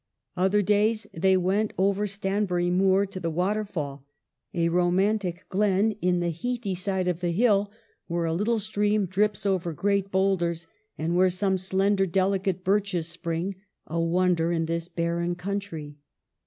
[0.35, 4.03] Other days they went over Stanbury Moor to the Waterfall,
[4.51, 7.69] a romantic glen in the heathy side of the hill
[8.07, 10.65] where a little stream drips over great boulders,
[10.97, 13.53] and where some slender delicate birches spring,
[13.85, 15.99] a wonder in this barren country.